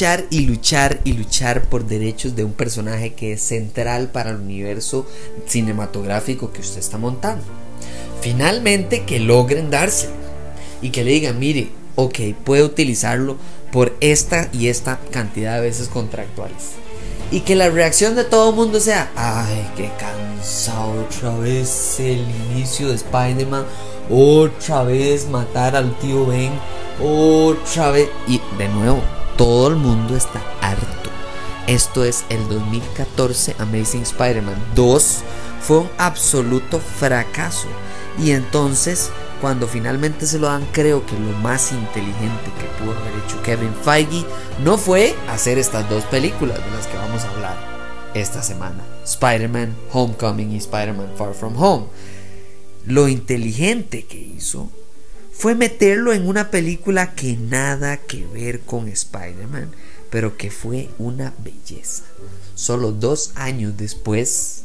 [0.00, 4.08] Luchar y luchar y luchar y luchar por derechos de un personaje que es central
[4.08, 5.06] para el universo
[5.46, 7.44] cinematográfico que usted está montando.
[8.22, 10.14] Finalmente que logren dárselo
[10.80, 13.36] y que le digan, mire, ok, puede utilizarlo
[13.72, 16.70] por esta y esta cantidad de veces contractuales.
[17.30, 22.24] Y que la reacción de todo el mundo sea, ay, qué cansado otra vez el
[22.50, 23.66] inicio de Spider-Man,
[24.08, 26.52] otra vez matar al tío Ben,
[27.04, 28.08] otra vez.
[28.26, 29.02] Y de nuevo,
[29.40, 31.08] todo el mundo está harto.
[31.66, 35.20] Esto es el 2014 Amazing Spider-Man 2.
[35.62, 37.66] Fue un absoluto fracaso.
[38.22, 39.08] Y entonces,
[39.40, 43.72] cuando finalmente se lo dan, creo que lo más inteligente que pudo haber hecho Kevin
[43.82, 44.26] Feige
[44.62, 47.56] no fue hacer estas dos películas de las que vamos a hablar
[48.12, 48.84] esta semana.
[49.04, 51.86] Spider-Man Homecoming y Spider-Man Far From Home.
[52.84, 54.68] Lo inteligente que hizo
[55.32, 59.70] fue meterlo en una película que nada que ver con Spider-Man,
[60.10, 62.04] pero que fue una belleza.
[62.54, 64.64] Solo dos años después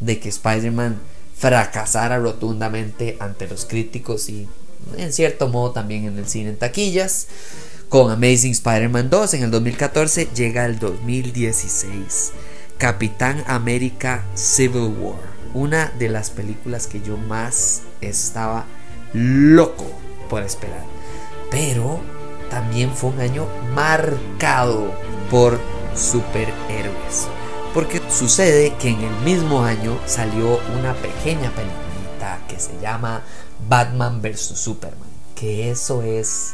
[0.00, 0.98] de que Spider-Man
[1.36, 4.48] fracasara rotundamente ante los críticos y
[4.96, 7.26] en cierto modo también en el cine en taquillas.
[7.88, 12.32] Con Amazing Spider-Man 2 en el 2014 llega el 2016.
[12.78, 15.34] Capitán América Civil War.
[15.54, 18.66] Una de las películas que yo más estaba
[19.14, 19.86] loco
[20.28, 20.84] por esperar.
[21.50, 22.00] Pero
[22.50, 24.92] también fue un año marcado
[25.30, 25.58] por
[25.94, 27.28] superhéroes.
[27.72, 31.84] Porque sucede que en el mismo año salió una pequeña película
[32.48, 33.22] que se llama
[33.68, 34.40] Batman vs.
[34.40, 35.08] Superman.
[35.34, 36.52] Que eso es...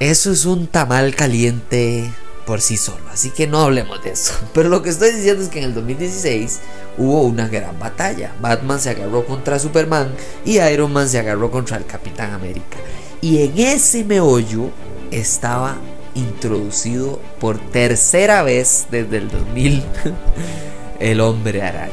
[0.00, 2.08] Eso es un tamal caliente
[2.46, 3.04] por sí solo.
[3.12, 4.34] Así que no hablemos de eso.
[4.54, 6.60] Pero lo que estoy diciendo es que en el 2016
[6.98, 8.32] hubo una gran batalla.
[8.40, 10.10] Batman se agarró contra Superman
[10.44, 12.76] y Iron Man se agarró contra el Capitán América.
[13.20, 14.70] Y en ese meollo
[15.10, 15.76] estaba
[16.14, 19.84] introducido por tercera vez desde el 2000
[21.00, 21.92] el hombre araña.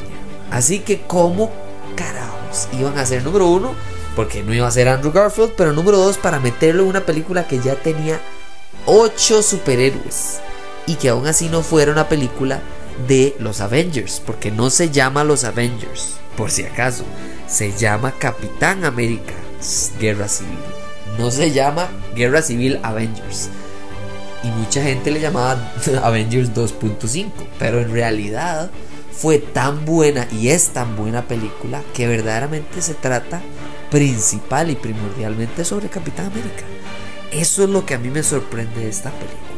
[0.51, 1.51] Así que como
[1.95, 3.73] carajos iban a ser número uno,
[4.15, 7.47] porque no iba a ser Andrew Garfield, pero número dos para meterlo en una película
[7.47, 8.19] que ya tenía
[8.85, 10.39] ocho superhéroes
[10.87, 12.61] y que aún así no fuera una película
[13.07, 17.03] de los Avengers, porque no se llama los Avengers, por si acaso,
[17.47, 19.33] se llama Capitán América
[19.99, 20.59] Guerra Civil,
[21.17, 23.49] no se llama Guerra Civil Avengers.
[24.43, 25.73] Y mucha gente le llamaba
[26.03, 28.69] Avengers 2.5, pero en realidad
[29.11, 33.41] fue tan buena y es tan buena película que verdaderamente se trata
[33.89, 36.63] principal y primordialmente sobre Capitán América.
[37.31, 39.54] Eso es lo que a mí me sorprende de esta película.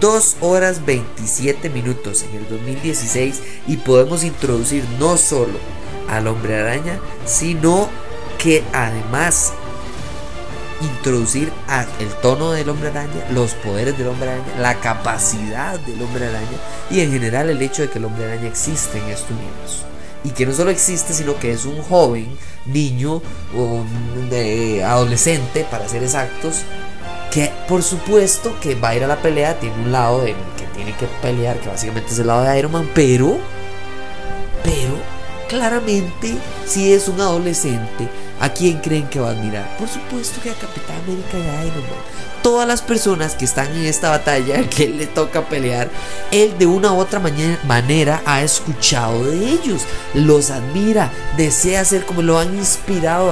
[0.00, 5.58] 2 horas 27 minutos en el 2016 y podemos introducir no solo
[6.08, 7.88] al hombre araña, sino
[8.38, 9.52] que además
[10.82, 16.02] introducir a el tono del hombre araña, los poderes del hombre araña, la capacidad del
[16.02, 16.58] hombre araña
[16.90, 19.84] y en general el hecho de que el hombre araña existe en este universo.
[20.24, 22.28] Y que no solo existe, sino que es un joven,
[22.64, 23.20] niño
[23.56, 23.82] o
[24.30, 26.62] de adolescente, para ser exactos,
[27.32, 30.66] que por supuesto que va a ir a la pelea, tiene un lado el que
[30.76, 33.38] tiene que pelear, que básicamente es el lado de Iron Man, pero,
[34.62, 34.98] pero,
[35.48, 38.06] claramente, si es un adolescente,
[38.38, 39.76] ¿a quién creen que va a admirar?
[39.78, 42.02] Por supuesto que a Capitán América y a Iron Man.
[42.42, 45.88] Todas las personas que están en esta batalla que él le toca pelear,
[46.32, 47.18] él de una u otra
[47.66, 49.82] manera ha escuchado de ellos,
[50.12, 52.81] los admira, desea ser como lo han inspirado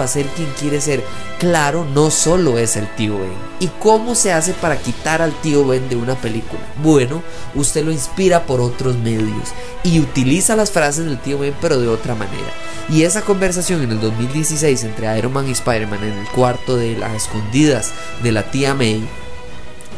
[0.00, 1.04] a ser quien quiere ser
[1.38, 3.32] claro, no solo es el tío Ben.
[3.58, 6.60] ¿Y cómo se hace para quitar al tío Ben de una película?
[6.82, 7.22] Bueno,
[7.54, 9.50] usted lo inspira por otros medios
[9.82, 12.52] y utiliza las frases del tío Ben pero de otra manera.
[12.88, 16.96] Y esa conversación en el 2016 entre Iron Man y Spider-Man en el cuarto de
[16.96, 17.92] las escondidas
[18.22, 19.06] de la tía May,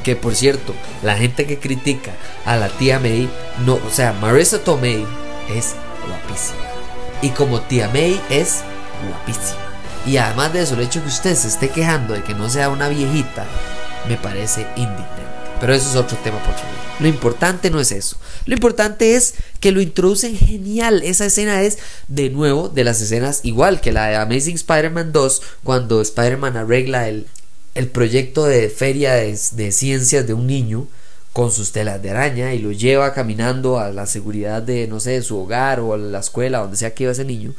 [0.03, 2.13] que por cierto, la gente que critica
[2.45, 3.29] a la tía May,
[3.65, 5.07] no, o sea, Marissa Tomei
[5.49, 5.75] es
[6.07, 6.59] guapísima.
[7.23, 8.63] Y como tía May es
[9.09, 9.61] guapísima.
[10.07, 12.69] Y además de eso, el hecho que usted se esté quejando de que no sea
[12.69, 13.47] una viejita,
[14.09, 15.23] me parece indignante.
[15.61, 16.83] Pero eso es otro tema por favor.
[16.99, 18.17] Lo importante no es eso.
[18.47, 21.03] Lo importante es que lo introducen genial.
[21.05, 21.79] Esa escena es
[22.09, 27.09] de nuevo de las escenas igual que la de Amazing Spider-Man 2, cuando Spider-Man arregla
[27.09, 27.27] el,
[27.77, 30.89] el proyecto de feria de, de ciencias de un niño
[31.33, 35.13] con sus telas de araña y lo lleva caminando a la seguridad de, no sé,
[35.13, 37.55] de su hogar o a la escuela, donde sea que iba ese niño.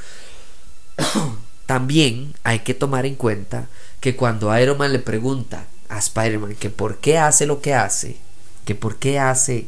[1.66, 3.68] También hay que tomar en cuenta
[4.00, 8.18] que cuando Iron Man le pregunta a Spider-Man que por qué hace lo que hace,
[8.66, 9.68] que por qué hace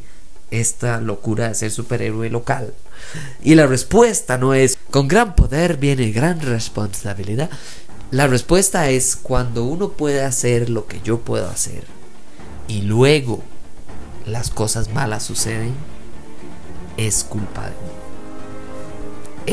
[0.50, 2.74] esta locura de ser superhéroe local,
[3.42, 7.50] y la respuesta no es con gran poder viene gran responsabilidad.
[8.10, 11.84] La respuesta es cuando uno puede hacer lo que yo puedo hacer
[12.68, 13.42] y luego
[14.26, 15.74] las cosas malas suceden,
[16.96, 17.76] es culpa de mí.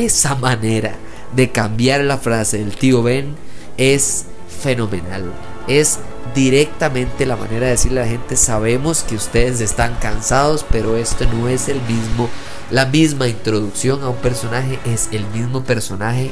[0.06, 0.96] Esa manera
[1.34, 3.34] de cambiar la frase del tío Ben
[3.76, 4.26] es
[4.62, 5.32] fenomenal.
[5.66, 5.98] Es
[6.34, 11.24] directamente la manera de decirle a la gente, sabemos que ustedes están cansados, pero esto
[11.26, 12.28] no es el mismo,
[12.70, 16.30] la misma introducción a un personaje, es el mismo personaje.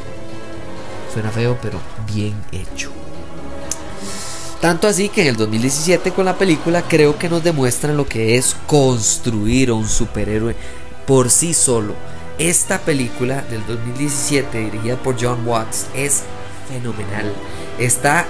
[1.13, 2.91] Suena feo, pero bien hecho.
[4.61, 8.37] Tanto así que en el 2017 con la película creo que nos demuestran lo que
[8.37, 10.55] es construir a un superhéroe
[11.05, 11.95] por sí solo.
[12.39, 16.23] Esta película del 2017 dirigida por John Watts es
[16.67, 17.33] fenomenal.
[17.79, 18.27] Está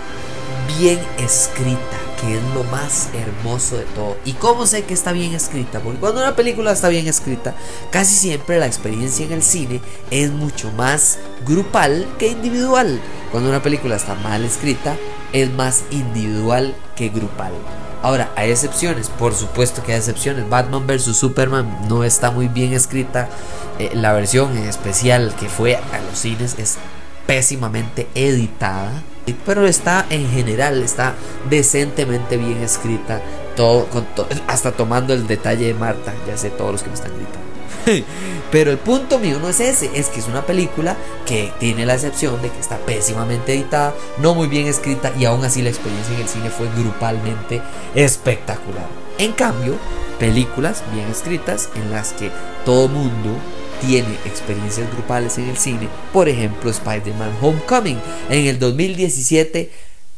[0.76, 1.78] bien escrita,
[2.20, 4.16] que es lo más hermoso de todo.
[4.25, 5.78] ¿Y cómo sé que está bien escrita?
[5.81, 7.54] Porque cuando una película está bien escrita,
[7.90, 13.00] casi siempre la experiencia en el cine es mucho más grupal que individual.
[13.31, 14.96] Cuando una película está mal escrita,
[15.32, 17.52] es más individual que grupal.
[18.02, 20.49] Ahora, hay excepciones, por supuesto que hay excepciones.
[20.49, 21.16] Batman vs.
[21.16, 23.28] Superman no está muy bien escrita.
[23.78, 26.78] Eh, la versión especial que fue a los cines es
[27.26, 28.90] pésimamente editada.
[29.46, 31.14] Pero está en general, está
[31.49, 33.22] decentemente bien escrita.
[33.54, 33.87] Todo,
[34.49, 36.12] hasta tomando el detalle de Marta.
[36.26, 37.51] Ya sé todos los que me están gritando.
[38.50, 40.96] Pero el punto mío no es ese, es que es una película
[41.26, 45.44] que tiene la excepción de que está pésimamente editada, no muy bien escrita y aún
[45.44, 47.62] así la experiencia en el cine fue grupalmente
[47.94, 48.87] espectacular.
[49.19, 49.76] En cambio,
[50.19, 52.31] películas bien escritas en las que
[52.64, 53.31] todo mundo
[53.81, 57.99] tiene experiencias grupales en el cine, por ejemplo Spider-Man Homecoming
[58.31, 59.70] en el 2017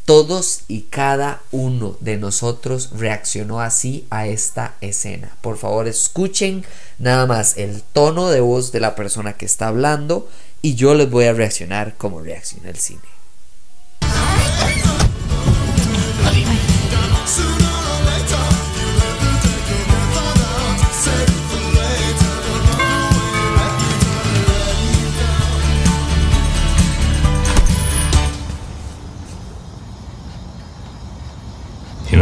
[0.04, 5.36] todos y cada uno de nosotros reaccionó así a esta escena.
[5.40, 6.64] Por favor, escuchen
[6.98, 10.28] nada más el tono de voz de la persona que está hablando
[10.62, 13.14] y yo les voy a reaccionar como reacciona el cine.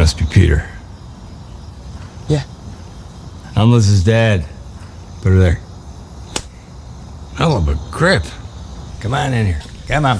[0.03, 0.69] Must be Peter.
[2.27, 2.43] Yeah.
[3.55, 4.45] Unless his dad.
[5.23, 5.61] Put her there.
[7.37, 8.25] Hell of a grip.
[9.01, 9.63] Come on in here.
[9.87, 10.19] Come on.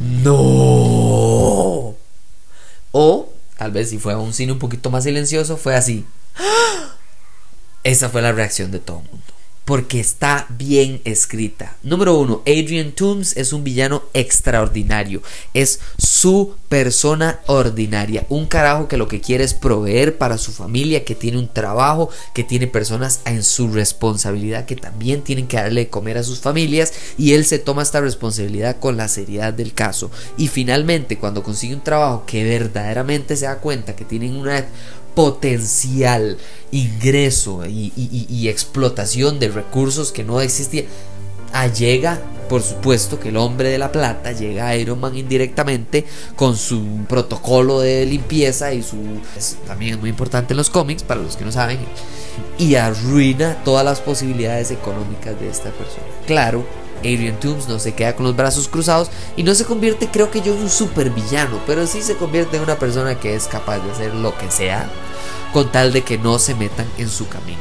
[0.00, 1.96] No.
[2.92, 6.04] O tal vez si fue a un cine un poquito más silencioso, fue así.
[7.84, 9.19] Esa fue la reacción de todo el mundo
[9.70, 11.76] porque está bien escrita.
[11.84, 15.22] Número uno, Adrian Toomes es un villano extraordinario.
[15.54, 18.26] Es su persona ordinaria.
[18.30, 22.10] Un carajo que lo que quiere es proveer para su familia, que tiene un trabajo,
[22.34, 26.40] que tiene personas en su responsabilidad, que también tienen que darle de comer a sus
[26.40, 26.92] familias.
[27.16, 30.10] Y él se toma esta responsabilidad con la seriedad del caso.
[30.36, 34.66] Y finalmente, cuando consigue un trabajo que verdaderamente se da cuenta que tienen una
[35.14, 36.38] potencial
[36.72, 40.84] ingreso y, explotación de recursos que no existía.
[41.76, 46.04] Llega, por supuesto, que el hombre de la plata llega a Iron Man indirectamente
[46.36, 48.96] con su protocolo de limpieza y su.
[49.66, 51.78] también es muy importante en los cómics, para los que no saben,
[52.56, 56.06] y arruina todas las posibilidades económicas de esta persona.
[56.26, 56.64] Claro,
[57.00, 60.40] Adrian Toomes no se queda con los brazos cruzados y no se convierte, creo que
[60.40, 63.90] yo, en un supervillano, pero sí se convierte en una persona que es capaz de
[63.90, 64.88] hacer lo que sea
[65.52, 67.58] con tal de que no se metan en su camino.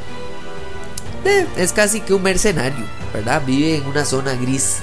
[1.26, 3.42] Eh, es casi que un mercenario, ¿verdad?
[3.46, 4.78] Vive en una zona gris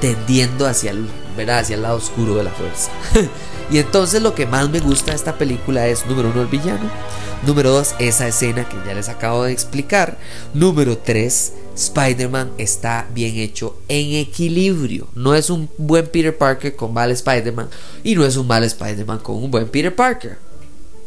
[0.00, 1.08] tendiendo hacia el,
[1.48, 2.90] hacia el lado oscuro de la fuerza.
[3.70, 6.90] y entonces lo que más me gusta de esta película es, número uno, el villano.
[7.46, 10.16] Número dos, esa escena que ya les acabo de explicar.
[10.54, 15.08] Número tres, Spider-Man está bien hecho en equilibrio.
[15.14, 17.68] No es un buen Peter Parker con mal Spider-Man
[18.02, 20.46] y no es un mal Spider-Man con un buen Peter Parker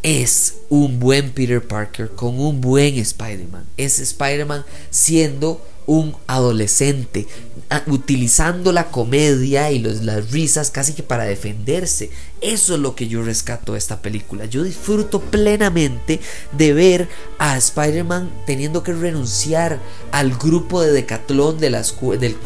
[0.02, 3.66] es un buen Peter Parker con un buen Spider-Man.
[3.78, 7.26] Es Spider-Man siendo un adolescente,
[7.88, 12.12] utilizando la comedia y las risas casi que para defenderse.
[12.42, 14.46] Eso es lo que yo rescato de esta película.
[14.46, 16.20] Yo disfruto plenamente
[16.52, 19.80] de ver a Spider-Man teniendo que renunciar
[20.12, 21.72] al grupo de decatlón de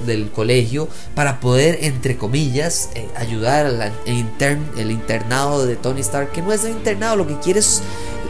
[0.06, 6.42] del, colegio para poder, entre comillas, eh, ayudar al el internado de Tony Stark, que
[6.42, 7.82] no es el internado, lo que quiere es,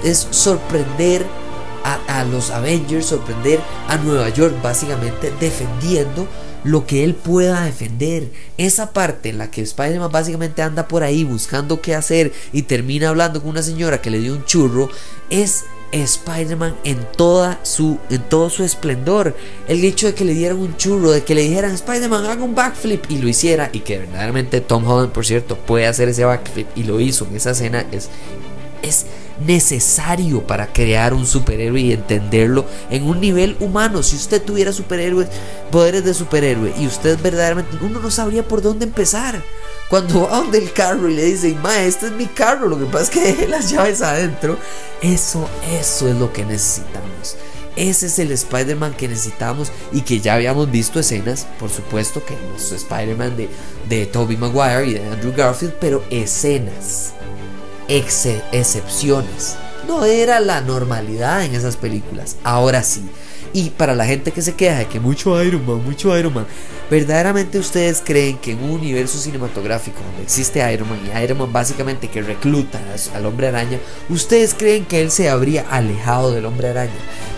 [0.04, 1.24] es sorprender
[1.84, 6.28] a, los Avengers, sorprender a Nueva York, básicamente defendiendo
[6.64, 8.32] lo que él pueda defender.
[8.58, 13.10] Esa parte en la que Spider-Man básicamente anda por ahí buscando qué hacer y termina
[13.10, 14.90] hablando con una señora que le dio un churro,
[15.30, 19.36] es Spider-Man en, toda su, en todo su esplendor.
[19.68, 22.56] El hecho de que le dieran un churro, de que le dijeran Spider-Man haga un
[22.56, 26.68] backflip y lo hiciera, y que verdaderamente Tom Holland, por cierto, puede hacer ese backflip
[26.76, 28.10] y lo hizo en esa escena, es,
[28.82, 29.06] es
[29.40, 34.04] necesario para crear un superhéroe y entenderlo en un nivel humano.
[34.04, 35.30] Si usted tuviera superhéroes,
[35.72, 39.42] poderes de superhéroe y usted verdaderamente, uno no sabría por dónde empezar.
[39.90, 42.86] Cuando va donde el carro y le dicen, ma, este es mi carro, lo que
[42.86, 44.58] pasa es que dejé las llaves adentro.
[45.02, 47.36] Eso, eso es lo que necesitamos.
[47.76, 52.36] Ese es el Spider-Man que necesitamos y que ya habíamos visto escenas, por supuesto que
[52.36, 53.50] no es Spider-Man de,
[53.90, 57.14] de Tobey Maguire y de Andrew Garfield, pero escenas
[57.88, 59.56] excepciones.
[59.88, 62.38] No era la normalidad en esas películas.
[62.44, 63.04] Ahora sí.
[63.56, 66.48] Y para la gente que se queja de que mucho Iron Man, mucho Iron Man,
[66.90, 71.54] ¿verdaderamente ustedes creen que en un universo cinematográfico donde existe Iron Man y Iron Man
[71.54, 72.80] básicamente que recluta
[73.14, 73.78] al hombre araña,
[74.10, 76.92] ¿ustedes creen que él se habría alejado del hombre araña?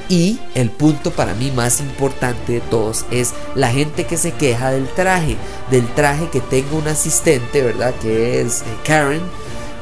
[0.07, 4.71] Y el punto para mí más importante de todos es la gente que se queja
[4.71, 5.35] del traje,
[5.69, 7.93] del traje que tenga un asistente, ¿verdad?
[8.01, 9.21] Que es eh, Karen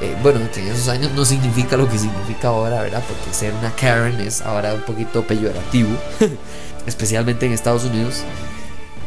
[0.03, 3.01] eh, bueno, en esos años no significa lo que significa ahora, ¿verdad?
[3.07, 5.91] Porque ser una Karen es ahora un poquito peyorativo,
[6.85, 8.23] especialmente en Estados Unidos.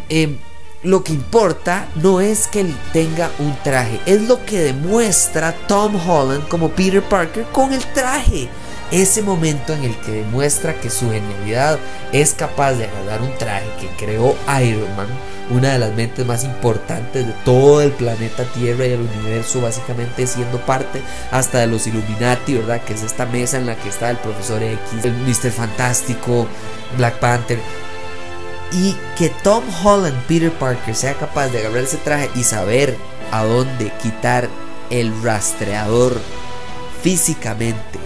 [0.08, 0.38] Em,
[0.82, 5.96] lo que importa no es que él tenga un traje, es lo que demuestra Tom
[5.96, 8.48] Holland como Peter Parker con el traje.
[8.90, 11.78] Ese momento en el que demuestra que su genialidad
[12.12, 15.08] es capaz de agarrar un traje que creó Iron Man
[15.50, 20.26] una de las mentes más importantes de todo el planeta Tierra y el universo, básicamente
[20.26, 21.00] siendo parte
[21.30, 22.82] hasta de los Illuminati, ¿verdad?
[22.82, 25.50] Que es esta mesa en la que está el profesor X, el Mr.
[25.52, 26.46] Fantástico,
[26.96, 27.60] Black Panther.
[28.72, 32.96] Y que Tom Holland, Peter Parker, sea capaz de agarrar ese traje y saber
[33.30, 34.48] a dónde quitar
[34.90, 36.20] el rastreador
[37.02, 38.00] físicamente,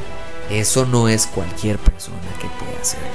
[0.51, 3.09] eso no es cualquier persona que pueda hacerlo.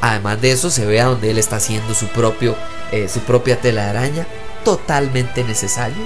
[0.00, 2.56] Además de eso, se ve a donde él está haciendo su propio
[2.92, 4.26] eh, su propia tela de araña,
[4.64, 5.96] totalmente necesario.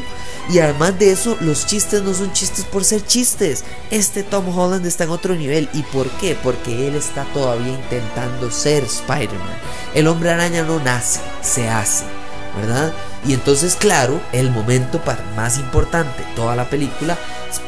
[0.48, 3.64] Y además de eso, los chistes no son chistes por ser chistes.
[3.90, 5.68] Este Tom Holland está en otro nivel.
[5.74, 6.36] ¿Y por qué?
[6.42, 9.58] Porque él está todavía intentando ser Spider-Man.
[9.94, 12.04] El hombre araña no nace, se hace,
[12.58, 12.94] ¿verdad?
[13.26, 15.00] Y entonces, claro, el momento
[15.36, 17.18] más importante toda la película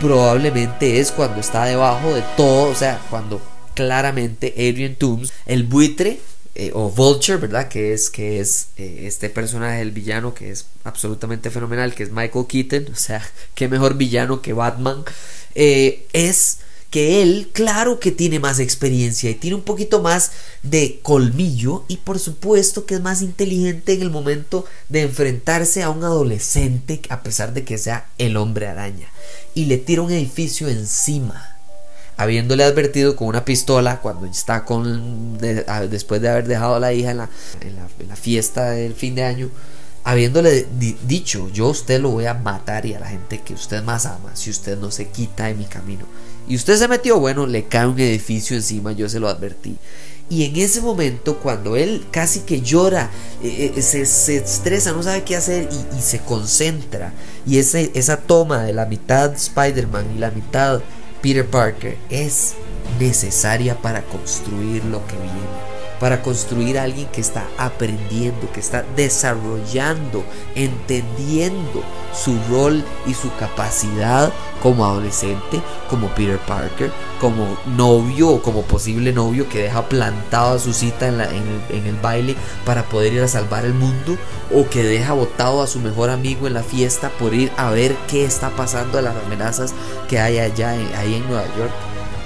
[0.01, 3.41] probablemente es cuando está debajo de todo, o sea, cuando
[3.75, 6.21] claramente Adrian Toomes, el buitre,
[6.55, 7.69] eh, o Vulture, ¿verdad?
[7.69, 12.11] Que es, que es eh, este personaje, el villano, que es absolutamente fenomenal, que es
[12.11, 13.23] Michael Keaton, o sea,
[13.55, 15.03] qué mejor villano que Batman,
[15.55, 16.59] eh, es
[16.91, 21.97] que él, claro que tiene más experiencia y tiene un poquito más de colmillo y
[21.97, 27.23] por supuesto que es más inteligente en el momento de enfrentarse a un adolescente a
[27.23, 29.09] pesar de que sea el hombre araña.
[29.55, 31.52] Y le tira un edificio encima
[32.17, 37.11] habiéndole advertido con una pistola cuando está con después de haber dejado a la hija
[37.11, 39.51] en la, en la, fiesta del fin de año
[40.05, 40.67] habiéndole
[41.07, 44.31] dicho yo usted lo voy a matar y a la gente que usted más ama
[44.35, 46.05] si usted no se quita de mi camino
[46.47, 49.77] y usted se metió bueno le cae un edificio encima yo se lo advertí.
[50.31, 53.11] Y en ese momento cuando él casi que llora
[53.43, 57.13] eh, eh, se, se, estresa no sabe qué hacer y, y se concentra
[57.45, 60.81] y ese, esa toma de la mitad Spider-Man y la mitad
[61.23, 62.55] Peter Parker es
[62.99, 65.72] necesaria para construir lo que viene,
[66.03, 70.25] para construir a alguien que está aprendiendo, que está desarrollando,
[70.57, 71.81] entendiendo
[72.13, 76.91] su rol y su capacidad como adolescente, como Peter Parker,
[77.21, 82.35] como novio o como posible novio que deja plantado a su cita en, el, baile
[82.67, 84.19] para poder ir a salvar el mundo
[84.53, 87.95] o que deja botado a su mejor amigo en la fiesta por ir a ver
[88.09, 89.73] qué está pasando a las amenazas
[90.09, 91.71] que hay allá ahí en Nueva York.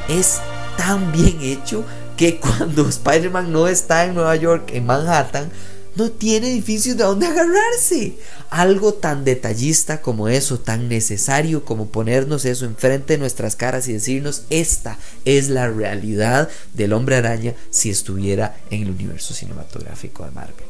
[0.09, 0.41] Es
[0.79, 1.85] tan bien hecho
[2.17, 5.51] que cuando Spider-Man no está en Nueva York, en Manhattan,
[5.97, 8.19] no tiene edificios de donde agarrarse.
[8.51, 13.95] Algo tan detallista como eso, tan necesario como ponernos eso enfrente de nuestras caras y
[13.95, 20.31] decirnos, esta es la realidad del hombre araña si estuviera en el universo cinematográfico de
[20.33, 20.67] Marvel.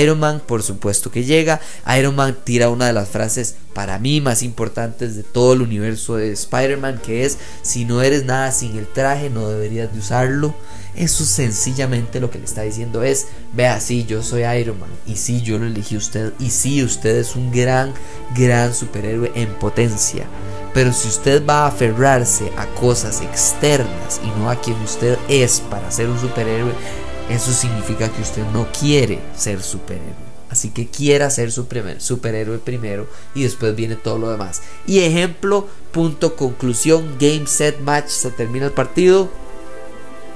[0.00, 1.60] Iron Man, por supuesto que llega.
[1.98, 6.16] Iron Man tira una de las frases para mí más importantes de todo el universo
[6.16, 10.54] de Spider-Man, que es, si no eres nada sin el traje, no deberías de usarlo.
[10.94, 15.16] Eso sencillamente lo que le está diciendo es, vea, sí, yo soy Iron Man, y
[15.16, 17.92] sí, yo lo elegí usted, y sí, usted es un gran,
[18.34, 20.24] gran superhéroe en potencia.
[20.72, 25.60] Pero si usted va a aferrarse a cosas externas y no a quien usted es
[25.60, 26.72] para ser un superhéroe,
[27.28, 30.26] eso significa que usted no quiere ser superhéroe.
[30.48, 34.62] Así que quiera ser superhéroe primero y después viene todo lo demás.
[34.86, 39.28] Y ejemplo, punto, conclusión, game, set, match, se termina el partido.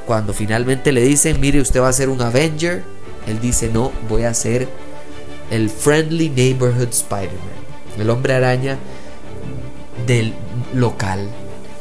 [0.07, 2.83] Cuando finalmente le dicen, mire, usted va a ser un Avenger,
[3.29, 4.69] él dice, no, voy a ser
[5.51, 8.79] el Friendly Neighborhood Spider-Man, el hombre araña
[10.07, 10.35] del
[10.75, 11.29] local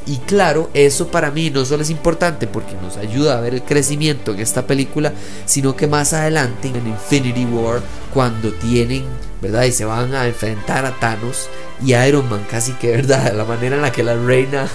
[0.10, 3.62] y claro, eso para mí no solo es importante porque nos ayuda a ver el
[3.62, 5.14] crecimiento en esta película,
[5.46, 9.04] sino que más adelante en Infinity War, cuando tienen,
[9.40, 9.66] ¿verdad?
[9.66, 11.48] Y se van a enfrentar a Thanos
[11.86, 13.34] y Iron Man, casi que, ¿verdad?
[13.38, 14.68] La manera en la que la reina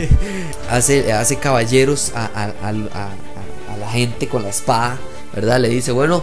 [0.70, 2.52] hace, hace caballeros a,
[3.80, 4.98] la gente con la espada,
[5.34, 5.60] ¿verdad?
[5.60, 6.22] Le dice, bueno,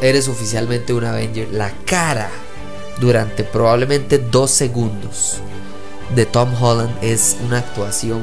[0.00, 1.46] eres oficialmente un Avenger.
[1.52, 2.28] La cara
[2.98, 5.40] durante probablemente dos segundos
[6.14, 8.22] de Tom Holland es una actuación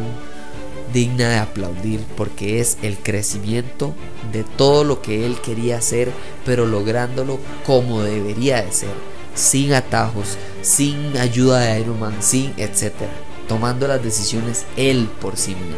[0.93, 3.96] digna de aplaudir porque es el crecimiento
[4.31, 6.12] de todo lo que él quería hacer,
[6.46, 8.93] pero lográndolo como debería de ser,
[9.34, 13.12] sin atajos, sin ayuda de Iron Man, sin etcétera,
[13.48, 15.77] tomando las decisiones él por sí mismo.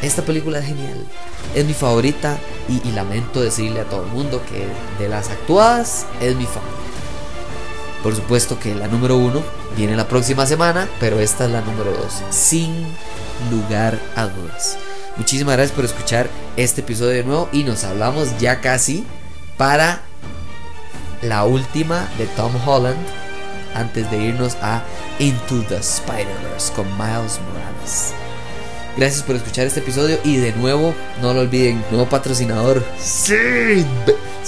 [0.00, 1.04] Esta película es genial,
[1.54, 6.06] es mi favorita y, y lamento decirle a todo el mundo que de las actuadas
[6.20, 6.77] es mi favorita.
[8.02, 9.42] Por supuesto que la número uno
[9.76, 12.72] viene la próxima semana, pero esta es la número 2, sin
[13.50, 14.78] lugar a dudas.
[15.16, 19.04] Muchísimas gracias por escuchar este episodio de nuevo y nos hablamos ya casi
[19.56, 20.02] para
[21.22, 22.98] la última de Tom Holland
[23.74, 24.82] antes de irnos a
[25.18, 28.14] Into the Spider-Verse con Miles Morales.
[28.96, 32.84] Gracias por escuchar este episodio y de nuevo, no lo olviden, nuevo patrocinador.
[33.00, 33.84] Sí,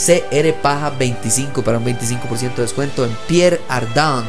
[0.04, 4.25] CR Paja 25 para un 25% de descuento en Pierre Ardin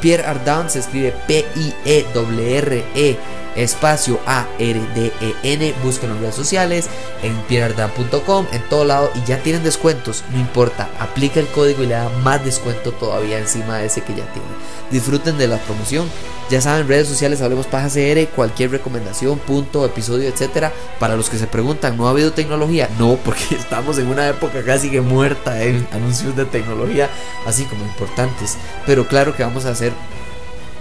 [0.00, 3.16] Pierre Ardin se escribe P-I-E-R-R-E
[3.56, 5.74] espacio A-R-D-E-N.
[5.82, 6.88] Busquen en redes sociales,
[7.22, 10.24] en pierreardin.com, en todo lado y ya tienen descuentos.
[10.32, 14.14] No importa, aplica el código y le da más descuento todavía encima de ese que
[14.14, 14.48] ya tiene.
[14.90, 16.08] Disfruten de la promoción.
[16.48, 20.72] Ya saben, redes sociales, hablemos paja CR, cualquier recomendación, punto, episodio, etcétera.
[21.00, 22.88] Para los que se preguntan, ¿no ha habido tecnología?
[22.98, 27.10] No, porque estamos en una época casi que muerta en anuncios de tecnología,
[27.46, 28.56] así como importantes.
[28.86, 29.92] Pero claro que vamos a hacer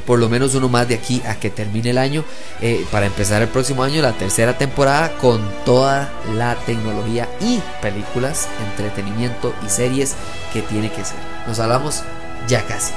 [0.05, 2.23] por lo menos uno más de aquí a que termine el año
[2.61, 8.47] eh, para empezar el próximo año la tercera temporada con toda la tecnología y películas,
[8.71, 10.15] entretenimiento y series
[10.53, 11.17] que tiene que ser.
[11.47, 12.03] Nos hablamos
[12.47, 12.93] ya casi.